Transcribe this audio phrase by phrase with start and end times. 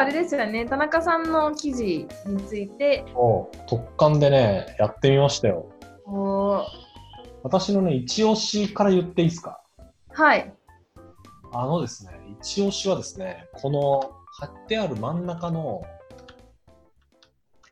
[0.00, 3.04] あれですよね、田中さんの記事について。
[3.68, 5.70] 突貫でね、やってみましたよ。
[6.06, 6.64] お
[7.42, 9.62] 私のね、一押しから言っていいですか？
[10.12, 10.50] はい。
[11.52, 15.82] あのですね、一押しはですね、この貼ってある真ん中の、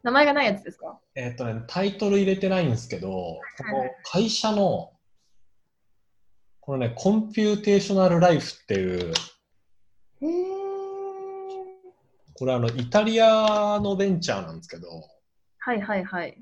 [0.02, 0.98] 名前がないやつですか？
[1.14, 3.40] えっ、とね、タイトル入れてないんですけど、こ
[3.72, 4.92] の会社の、
[6.60, 9.14] このね、 computational life っていう、
[10.20, 10.47] へえ。
[12.38, 14.88] これあの、イタリアのベンチャーなんですけど、
[15.58, 16.40] はいはいはい。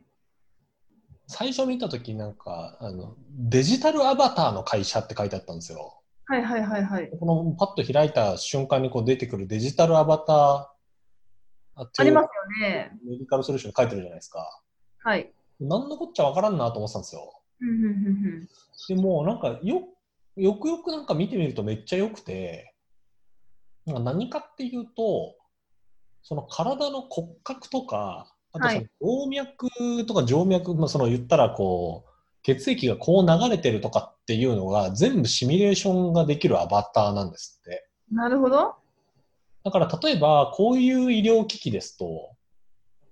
[1.26, 6.02] 最初見たときなんか、あの、デジタルアバターの会社って書いてあったんですよ。
[6.26, 7.10] はいはいはいはい。
[7.18, 12.92] このパッと開いた瞬間にこう出てくるデジタルアバター、あありますよね。
[13.02, 14.62] メディカルソリューションに書いてるじゃないですか。
[15.02, 15.32] はい。
[15.60, 17.40] なんのこっちゃわからんなと思ってたんですよ。
[17.60, 17.88] うんうんう
[18.42, 18.48] ん
[18.88, 19.88] でも、なんかよ、
[20.36, 22.74] よくよくなんか見てみるとめっちゃ良くて、
[23.86, 25.36] 何かっていうと、
[26.28, 32.10] その体の骨格とか、あとそのはい動脈とか静脈、まあ、その言ったらこう、
[32.42, 37.88] 血液がこう流れてるとかっていうのが全部シミュレーションができるアバターなんですって。
[38.10, 38.16] うん。
[38.16, 38.74] なるほど。
[39.62, 42.32] だから例えば、こういう医療機器ですと、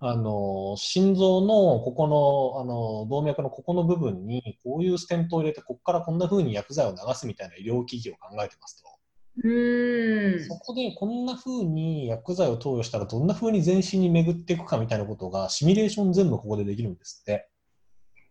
[0.01, 8.94] あの、心臓のここの、あの、動脈のここの部分に、こういうステントを入れて、ここからこんな風に薬剤を流すみたいな医療機器を考えてますと。
[9.43, 10.55] うーんそ。
[10.55, 17.49] こでこんな風に薬剤を投与したらどんな風に全身に巡っていくかみたいなことが、シミュレーション全部ここでできるんですって。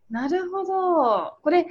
[0.10, 1.38] なるほど。
[1.42, 1.66] これ、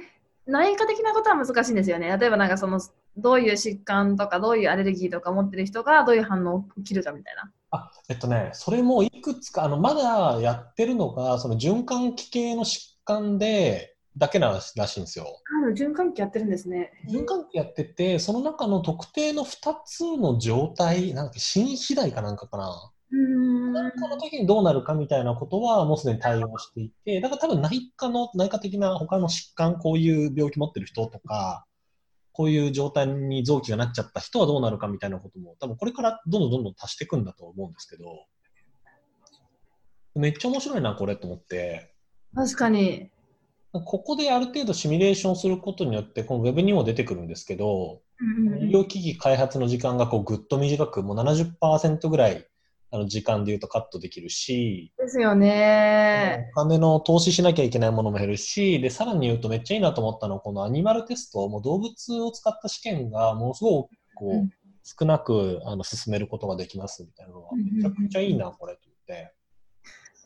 [0.45, 2.15] 内科的なことは難しいんですよね。
[2.17, 2.79] 例えばなんかその、
[3.15, 7.51] どういう疾患とか、どういうアレルギーとか持ってる人がどういう反応を起きるかみたいな。
[7.71, 15.41] あ、えっとね、それもいくつか、あの、まだやってるのが、その循環器系の疾患で、だけならしいんですよ。
[15.75, 16.91] 循環器やってるんですね。
[17.09, 22.91] 循環器やってて、その中の特定の2つの状態、なんか心肥大かなんかかな。
[23.11, 31.65] なんかの時にどうなるかみたいなことはもうすでに対応していて、だから多分内科の、内科的な他の疾患、こういう病気持ってる人とか、
[32.31, 38.25] こういう状態に臓器がなっちゃった人はどうなるかみたいなことも、多分これからどんどんどんどん足していくんだと思うんですけど、
[40.15, 41.93] めっちゃ面白いな、これと思って。
[42.35, 43.11] 確かに。
[43.81, 48.01] ここである程度シミュレーションすることによって、このウェブにも出てくるんですけど、
[48.59, 52.47] 医療機器開発の時間がこうぐっと短く、もう70%ぐらい
[52.91, 56.51] あの時間で言うとカットできるし、ですよね。
[56.55, 64.49] お金の投資しなきゃいけないものも減るし、で、さらに言うとめっちゃいいなと思ったのは、このアニマルテスト、もう動物を使った試験がものすごくこう、うん
[64.83, 69.33] 少なくあの進めることができますみたいなのは、めちゃくちゃいいな、これって。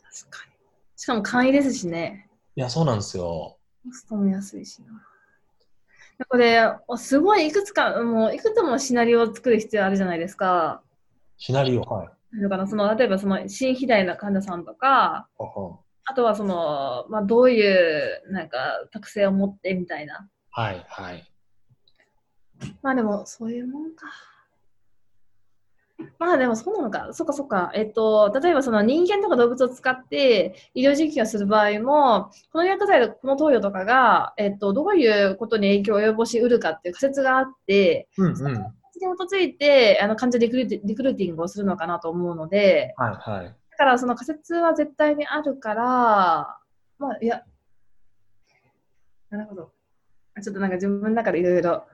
[0.02, 0.52] 確かに。
[0.96, 2.27] しかも簡易ですしね。
[2.58, 3.56] いや、そうなんですよ。
[3.84, 6.26] コストも安いしな。
[6.28, 6.60] これ、
[6.96, 10.82] すごいいくつか、もういくつもシナリオを作る必要あるじゃないですか。
[11.36, 12.42] シナリオ、はい。
[12.42, 18.58] だからその例えばその心肥大な患者さんとか、ははあとはその、まあ、どういうなんか
[18.92, 20.28] 特性を持ってみたいな。
[20.50, 21.32] はい、はい。
[22.82, 24.06] まあでもそういうもんか。
[26.18, 27.08] まあでもそうなのか。
[27.12, 27.72] そっかそっか。
[27.74, 38.36] えっと、例えばその人間とか動物を使って医療実験をする場合も、この薬剤とこの投与とかが、えっと、どういうことに影響を及ぼしうるかっていう仮説があって、うん、うん。
[38.36, 43.46] それに基づいてあの患者リクルーテリクルーティングをするのかなと思うので、はい、はい。
[43.46, 45.84] だからその仮説は絶対にあるから、
[46.98, 47.42] まあいや、
[49.30, 49.72] なるほど。
[50.42, 51.84] ちょっとなんか自分の中でいろいろ。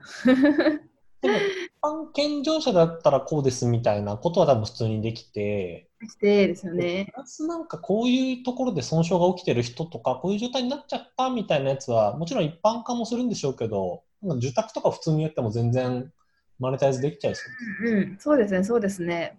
[1.25, 1.43] でも、一
[1.81, 7.07] 般健常者だったらこうですみたいなことは多分普通にできて、できてですよね。
[7.13, 16.11] プラスなんかこういうところで損傷が起きてる人とか、こういう状態になっちゃったみたいなやつは、もちろん一般化もするんでしょうけど、受託とか普通にやっても全然
[16.59, 17.95] マネタイズできちゃいそうです。
[17.95, 19.37] うん、そうですね、そうですね。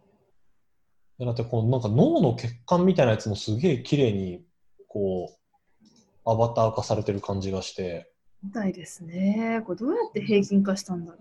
[1.18, 4.44] でだってこうなんか脳の血管みたいなやつもすげえ綺麗に
[4.86, 8.12] こうアバター化されてる感じがして、
[8.42, 9.62] みたいですね。
[9.66, 11.20] これどうやって平均化したんだろう。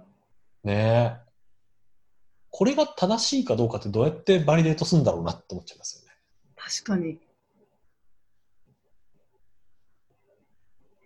[0.65, 1.25] ねえ。
[2.49, 6.17] これが正しいかどうかってどうやって validate するんだろうなって思っちゃいますよね。
[6.55, 7.19] 確かに。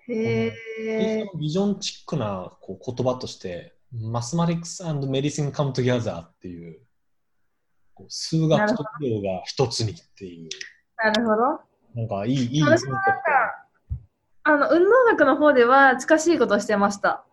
[0.07, 1.29] へえ。
[1.37, 6.79] ビジョンチックなこう言葉として、 mathematics medicine come together っていう、
[7.93, 10.49] こう数学と医療が一つにっていう、
[10.95, 11.59] なるほど。
[11.95, 13.11] なんかいい、いい私もなんか、
[14.43, 17.25] あの、運動学の方では近しいことをしてました。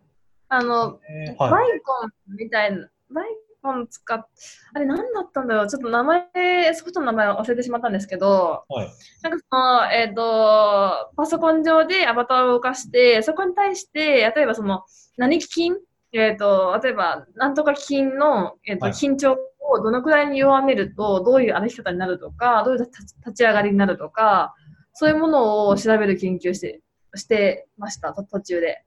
[0.49, 1.77] あの、えーバはい。
[1.77, 3.25] イコンみたいな、バイ
[3.61, 4.25] コン使っ、
[4.73, 8.89] あれ何だったんだろう、ちょっと名前、ソフトの名前を忘れてしまったんですけど、はい。
[9.23, 14.83] なんかその、えっ、と、パソコン上でアバターを動かして、そこに対して、例えばその、
[15.17, 15.71] 何筋
[16.13, 24.55] えっ、と、例えば、なんとか筋の、えっとはい緊張をどのくらいに弱めると、どういう歩き方になるとか、どういう立ち立ち上がりになるとか、
[24.93, 26.81] そういうものを調べる研究して、
[27.15, 28.83] してました、と途中で。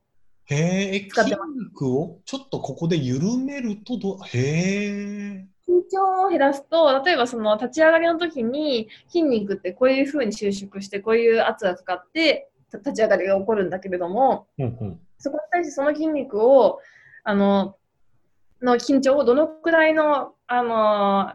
[0.50, 1.52] へえ、え筋使ってます。
[1.52, 2.18] 肉を？
[2.24, 5.46] ちょっとここで緩めるとど、へえ。
[5.68, 15.00] 緊張を減らすと、例えばその立ち上がりの時に筋肉ってこういうふうに収縮して、こういう圧がかかって、た立ち上がりが起こるんだけれども、うんうん。
[15.18, 16.80] そこに対してその筋肉を、
[17.22, 17.76] あの、
[18.62, 21.32] の緊張をどのくらいの、あの、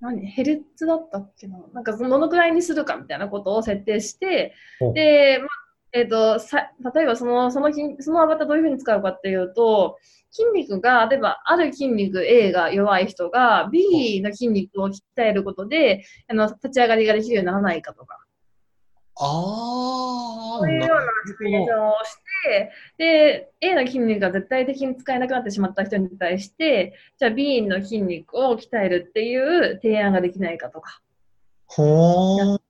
[0.00, 1.58] 何、ヘルツだったっけな？
[1.74, 4.54] なんか、どのくらいにするかみたいなことを設定して
[4.94, 5.48] で、まあ
[5.92, 9.98] えっ、と、さ、例えばその、その筋、そのアバターどういうふうに使うかっていうと、
[10.30, 18.18] 筋肉が、例えば、ある筋肉 A が弱い人が B の筋肉を鍛えることで、あの、立ち上がりができるようにならないかとか。
[19.16, 31.00] ああ、そういうようなシミュレーションをして、で、A の筋肉が絶対的に使えなくなってしまった人に対して、じゃあ B の筋肉を鍛えるっていう提案ができないかとか。
[31.66, 32.69] ほー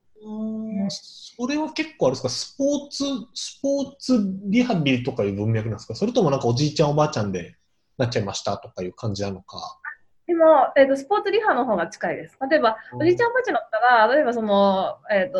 [0.99, 3.03] それは結構あれですか、スポーツ、
[3.33, 5.95] スポーツリハビリとかいう文脈なんですか？
[5.95, 7.55] それともなんかおじいちゃんおばあちゃんで
[7.97, 9.79] なっちゃいましたとかいう感じなのか？
[10.27, 10.45] でも、
[10.77, 12.37] えっとスポーツリハの方が近いです。
[12.49, 15.39] 例えば、おじいちゃんおばあちゃんだったら、例えばその、えっ、と、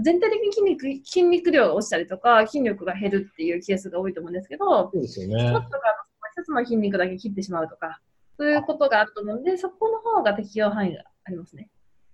[0.00, 5.52] 全体的に筋肉筋肉量が落ちたりとか、筋力が減るっていうケースが多いと思うんですけど、そうですよ一つね。
[5.52, 5.68] とか
[6.36, 8.00] 一つの筋肉だけ切ってしまうとか、
[8.38, 11.68] そういうことがあると思うんで、そこの方が適用範囲がありますね。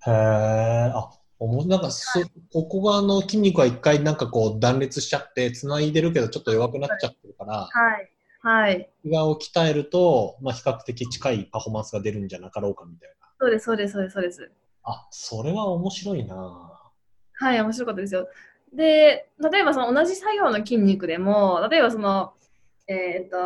[0.06, 2.20] へえ、あ、おもなんかそ、
[2.52, 8.10] ここがあの筋肉は一回なんかこう断裂しちゃって、繋いでるけどちょっと弱くなっちゃってるから、はい。
[8.40, 8.88] はい。
[9.04, 13.28] 内側を鍛えると、まあ、比較的近いパフォーマンスが出るんじゃなかろうかみたいな。
[13.40, 14.52] そうです、そうです、そうです、そうです。
[14.84, 16.90] あ、それは面白いな
[17.40, 18.28] はい、面白かったですよ。
[18.72, 22.32] で、例えばその同じ作業の筋肉でも、例えばその、
[22.86, 23.36] えっ、と、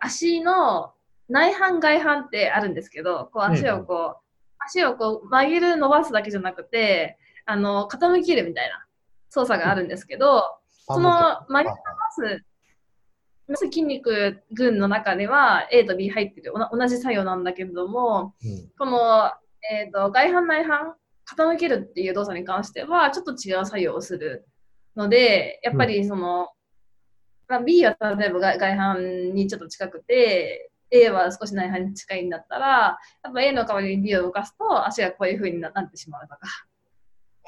[0.00, 0.94] 足の
[1.28, 4.25] 内反外反ってあるんですけど、こう足をこう、
[4.66, 8.86] 足をこう曲げる、伸ばすだけじゃなくて、あの、傾けるみたいな
[9.30, 10.42] 操作があるんですけど、
[10.88, 11.80] その曲げ伸ば
[12.10, 12.44] す、
[13.66, 18.70] 筋肉群の中では A と B 入ってる同じ作業なんだけれども、うん。
[18.76, 19.30] この、
[19.70, 20.94] えー、と外反内反
[21.26, 24.46] 傾けるっていう動作に関してはちょっと違う作用をする
[24.96, 26.48] のでやっぱりその、
[27.48, 36.40] まあ、B は例えば外外反にちょっと近くて A は少し内反に近いんだったらやっぱ A の代わりに B を動かすと足がこういう風にななってしまうとか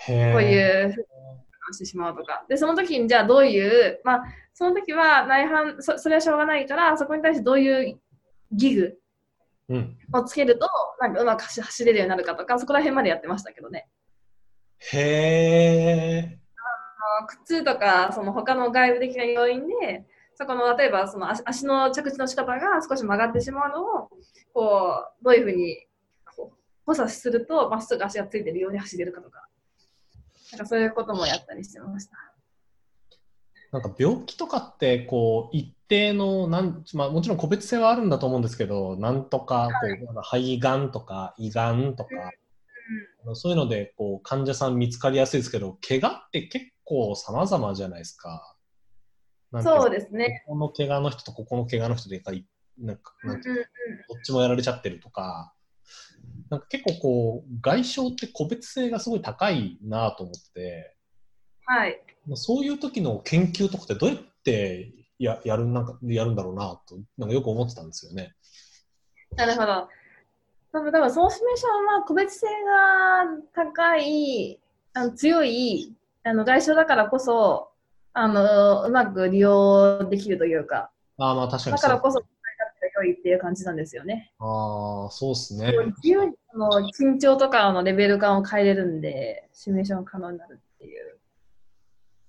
[0.06, 4.22] こういう風にしてしまうとかでその時にじゃあどういうまあ
[4.54, 8.00] その時は内反そそれはしょうがないからそこに対してどういう
[8.52, 8.98] ギグ
[9.68, 9.96] うん。
[10.12, 10.66] をつけると
[11.00, 13.88] なんかうまく走走れるようになるかとかそこら辺までやってましたけどね。
[14.92, 14.98] へ
[16.24, 16.38] え。
[17.18, 20.06] あの靴とかその他の外部的な要因で
[20.38, 24.08] そこの例えばその足足の着地の仕方が少し曲がってしまうのを
[24.54, 25.84] こうどういうふうに
[26.86, 29.48] 補佐するとまっすぐ足がついてるように走れるかとか
[30.52, 32.12] なんかそういうこともやったりしてました。
[33.72, 39.68] なんか病気とかって、こう、一定の、なん、まあもちろん個別性はあるんだと思うんですけど、なんとか、
[40.00, 42.10] こう、肺がんとか胃がんとか、
[43.34, 48.56] そういうので、こう、患者さん見つかりやすいですけど、怪我って結構様々じゃないですか。
[49.62, 50.44] そうかですね。
[50.46, 52.22] ここの怪我の人とここの怪我の人で、
[52.78, 53.70] なんか、うんうんんうんなていうか
[54.08, 55.54] どっちもやられちゃってるとか、
[56.50, 60.94] なんか結構こう、外傷って個別性がすごい高いなと思って、
[61.64, 62.00] はい。
[62.26, 68.34] まあそういう時の研究とかってどうやってややるなんかやるんだろうなと、なんかよく思ってたんですよね。
[69.36, 69.88] なるほど。
[70.72, 73.24] 多分、多分そのシミュレーションは個別性が
[73.54, 74.60] 高い、
[74.94, 77.70] あの強いあの外傷だからこそ
[78.12, 81.90] あのうまく利用できるというか、ああ、まあ確かだにそう。
[81.90, 84.32] からこそ使い勝手が良いっていう感じなんですよね。
[84.38, 85.72] ああ、そうですね。
[86.02, 91.18] 自由にその緊張とかのレベル感を変えれるんで、シミュレーション可能になるっていう。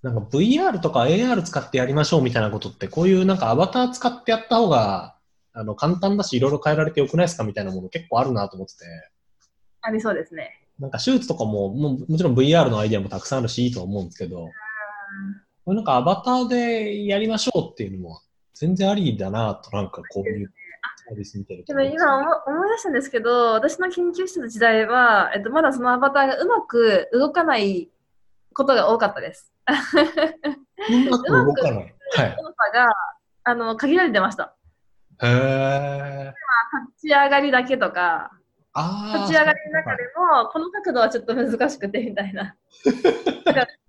[0.01, 5.15] なんか VR とか AR 使ってやりましょうみたいなことって、こういうなんかアバター使ってやった方が、
[5.53, 8.85] あの、簡単だし、いろいろ変えられてよくないですかみたいなもの結構あるなと思ってて。
[9.81, 10.51] ありそうですね。
[10.79, 14.49] なんか手術とかも、もうもちろん VR のアイデアもたくさんあるし、いいとは思うんですけど、
[15.69, 18.21] これなんかアバターでやりましょうっていうのも、
[18.55, 20.51] 全然ありだなと、なんかこういう
[21.07, 27.87] サービス見てるとでも今思思い出したんですけど、私の研究してた時代は、えっと、まだそのアバターがうまく動かない
[28.55, 29.53] ことが多かったです。
[29.67, 31.95] うまく動かない。
[32.15, 32.35] はい。
[32.35, 32.87] 動作が
[33.43, 34.55] あの限られてました。
[35.21, 36.33] へえ。
[36.97, 38.31] 立ち上がりだけとか、
[38.73, 39.17] ああ。
[39.19, 42.55] 立ち上がりの中でも、この角度はちょっと難しくてみたいな。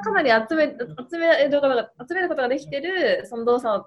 [0.00, 0.66] だかなり集め
[1.10, 3.86] 集めることが集めることができてるその動作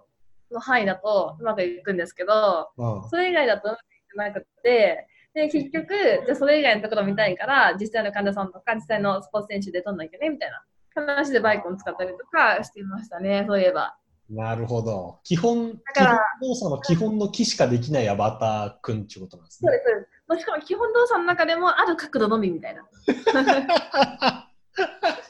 [0.52, 3.10] の範囲だとうまくいくんですけど、うん。
[3.10, 5.88] それ以外だとうまくいってなくて、で、結局、
[6.26, 13.98] じゃあそれ以外のところ見たいから、実際の患者さんとか、実際のスポーツ選手で撮んなきゃね、みたいな話でバイクを使ったりとかしていましたね、そういえば。
[14.30, 15.20] なるほど。
[15.24, 19.72] 基本、基から本動作の基本の木しかできないアバターくんっていうことなんですね。
[19.72, 20.42] そうです。
[20.42, 22.84] しかも基本動作の中でもある角度のみみたいな。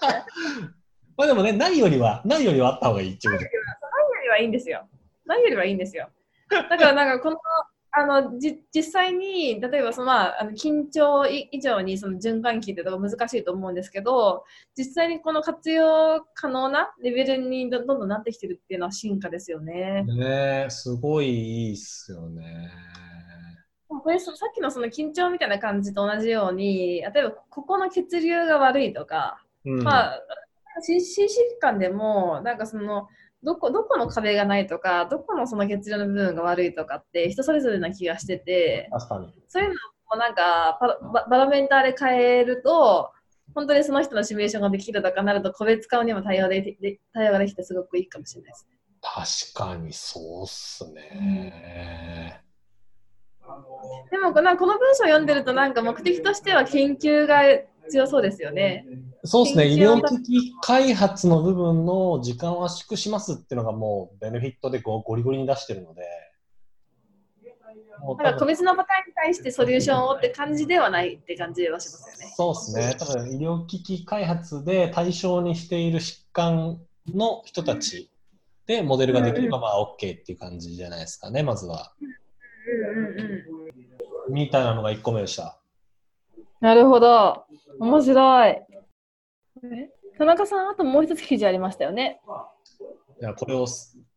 [1.17, 3.39] まあでもね、ないよりは、ないよりはあった方がいいってこと。
[3.39, 3.49] 何よ
[4.23, 4.87] りはいいんですよ。
[5.25, 6.09] 何よりはいいんですよ。
[6.49, 7.37] だからなんかこの、
[7.95, 14.45] あのじ実際に例えばその、まあ、あの緊張以以上にその循環器ってとこ難しいと思うんですけど
[14.75, 20.03] 実際にこの活用可能なレベルにどどんどんなってきてるっていうのは進化ですよね。
[20.05, 22.71] ねすごいいいっすよね。
[23.87, 30.19] これそさっきのその緊張みたいな感じと同じように例えばここの血流が悪いとか、うん、まあ、
[30.81, 31.29] 心心疾
[31.59, 33.07] 患でも、なんかその、
[33.43, 39.33] どこ、どこの壁がないとか、どこのその血流の部分が悪いとかって人それぞれな気がしてて、確かに。
[39.47, 39.75] そういうの
[40.11, 40.79] をなんか
[41.13, 43.11] ババロメーターで変えると、
[43.53, 48.77] 本当にその人のシミュレーションができるとかなると、個別化にも対応でで対応ができてすごくいいかもしれないですね。
[49.53, 52.41] 確かにそうっすね。
[54.09, 57.41] でもなんかこの文章を読んでると、なんか目的としては研究が
[57.89, 58.85] 強そうですよね。
[59.23, 59.67] そうですね。
[59.67, 66.03] 医療機器開発の部分の時間を圧縮しますっていうのがもうベネフィットでゴゴリゴリに出してるので。
[67.99, 72.33] もうなんか個多分別のパターンに対してソリューションをって感じではないって感じはしますよね。
[72.35, 72.95] そうですね。
[72.99, 78.09] 多分医療機器開発で対象にしている疾患の人たち
[78.65, 81.93] でモデルができればまあ OK っていう感じじゃないですかね、まずは。
[84.29, 85.59] みたいなのが1個目でした。
[86.63, 87.45] なるほど。
[87.77, 88.51] 面白い。
[88.51, 88.65] え？
[90.17, 92.21] 田中さん、あともう一つ記事ありましたよね。
[93.19, 93.67] じゃあこれを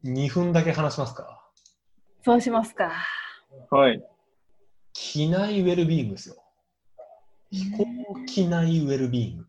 [0.05, 1.45] 2分だけ話しますか。
[2.25, 2.93] そうしますか。
[3.69, 4.01] はい。
[4.93, 6.37] 機内ウェルビーイングですよ。
[7.51, 7.85] 飛行
[8.27, 9.47] 機内ウェルビーイング。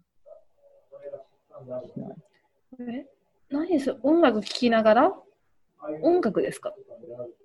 [2.92, 3.06] え？
[3.52, 3.96] 何です？
[4.02, 5.14] 音楽聴きながら？
[6.02, 6.74] 音楽ですか？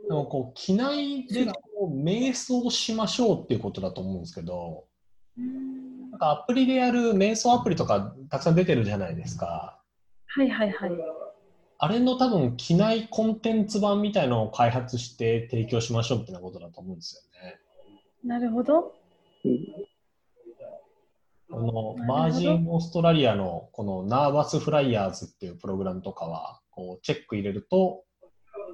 [0.08, 1.52] でもこう機内でこ
[1.92, 4.86] う瞑想しましょうっていうことだと思うんですけど、
[5.36, 9.80] なんかアプリでやる瞑想アプリとかたくさん出てるじゃないですか。
[10.26, 10.90] はいはいはい。
[11.78, 17.58] あれの多分機内コンテンツ版みたいのを開発して提供しましょうってなことだと思うんですよね。
[18.24, 18.94] なるほど。
[21.50, 28.04] このマージンオーストラリアのこのナーバスフライヤーズっていうプログラムとかはこうチェック入れると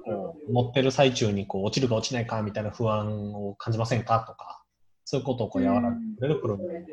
[0.05, 4.23] こう乗ってる最中にこう落ちるか落ちないかみたいな不安を感じませんか？
[4.25, 4.63] とか
[5.09, 6.85] そういうことをこう和らげてくれるプログラム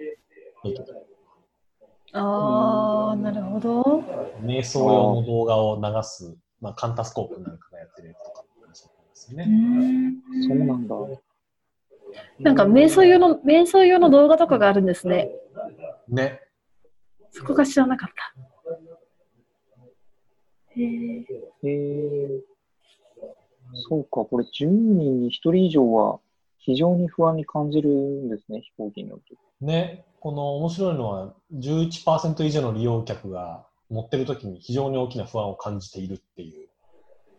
[2.14, 3.82] ああ、なるほど。
[4.42, 9.44] 瞑想用の動画を流す、まあ、カンタスコープなんかがやってるとかって話なんですね。
[9.44, 10.96] んそうなんだ。
[12.40, 15.28] なんか瞑想用の、瞑想用の動画とかがあるんですね。
[16.08, 16.40] ね。
[17.32, 18.34] そこが知らなかった。
[20.74, 20.88] へえ。
[20.88, 22.40] へえ。
[23.90, 26.18] そうか、これ10人に1人以上は
[26.66, 29.64] 非常に不安に感じるんですね、飛行機に乗ると。
[29.64, 30.04] ね。
[30.18, 36.68] この面白いのは11%以上の利用客が乗ってる時に非常に大きな不安を感じているっていう。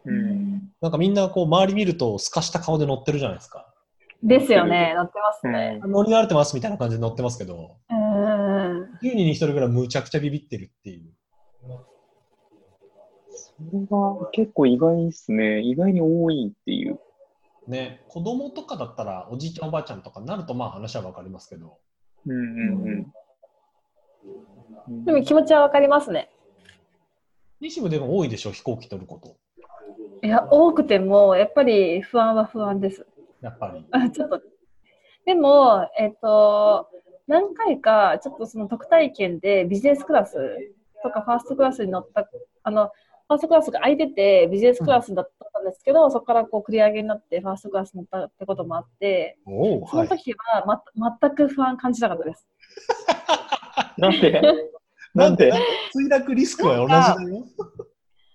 [0.05, 3.73] うんなんかみんなこう周り見ると透かした顔で乗ってるじゃないですか。
[4.23, 4.93] ですよね。
[4.95, 5.81] なってますね。
[5.83, 8.83] 乗り慣れてますみたいな感じで乗ってますけど、うん。
[8.83, 11.11] 10人に1人ぐらいむちゃくちゃビビってるっていう。
[13.33, 15.59] それが結構意外ですね。
[15.59, 16.97] 意外に多いっていう。
[17.67, 18.03] ね。
[18.07, 21.77] 子供とかだったらおじいちゃんおばあちゃんとかになるとまあ話はわかりますけど、
[22.25, 23.05] うんうん
[24.87, 25.05] うん。
[25.05, 26.29] でも気持ちはわかりますね。
[27.59, 29.37] 西部でも多いでしょ、飛行機取ること。
[30.25, 33.05] いや、多くても、やっぱり不安は不安です。
[33.41, 33.85] やっぱり。
[33.91, 34.41] あちょっと。
[35.25, 36.87] でも、えっと、
[37.27, 40.37] 何回か、ちょっとその特待券でビジネスクラス
[41.03, 42.29] とかファーストクラスに乗った、
[42.63, 42.87] あの、
[43.27, 49.51] ファーストクラスが空いてて、ビジネスクラスだったんですけど、そこからこう繰り上げになって、ファーストクラスに乗ったってこともあって、そ
[49.97, 50.81] の時は、ま、
[51.21, 52.47] 全く不安感じなかったです。
[53.97, 54.41] なんで？
[55.13, 55.51] なんで？
[55.51, 57.45] 墜落リスクは同じだよ。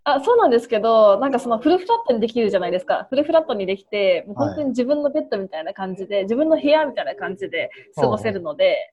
[0.05, 3.07] あそうなんですけど、なんかそのフルフラットにできるじゃないですか。
[3.09, 8.93] フルフラットにできて、もう本当に自分のベッドみたいな感じで、自分の部屋みたいな感じで過ごせるので、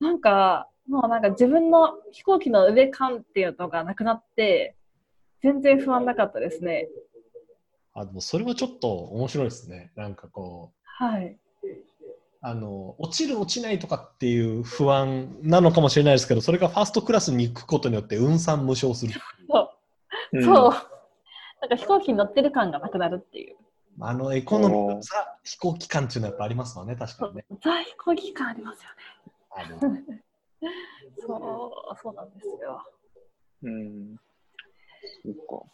[0.00, 4.74] なんか、もうなんか自分の飛行機の上感っていうのがなくなって、
[5.42, 6.88] 全然不安なかったですね。
[7.98, 9.90] あ、でもそれはちょっと面白いですね。
[9.96, 11.36] なんかこう、はい。
[12.40, 19.14] あの、落ちる落ちないとかっていう不安なのかもしれないですけど、それがファーストクラスに行くことによって運算無償する。
[19.50, 19.70] そう。
[20.32, 20.72] うんそう。
[21.60, 23.56] なんか飛行機に乗ってる感がなくなるっていう。
[24.00, 27.44] あのエコノミーのザ飛行機感っていうのはやっぱありますわね、確かにね。
[27.64, 28.96] ザ飛行機感ありますよね。
[29.50, 29.80] あの
[31.18, 32.86] そう、そうなんですよ。
[33.64, 34.16] うん。
[35.24, 35.66] そうか。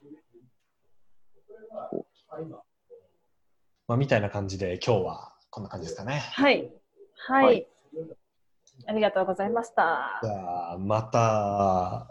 [3.87, 6.21] まあ、みたいな感じで今日はこんな感じですかね。
[6.33, 6.71] はい。
[7.17, 7.45] はい。
[7.45, 7.67] はい
[8.87, 10.21] ありがとうございました。
[10.23, 12.09] じゃあまた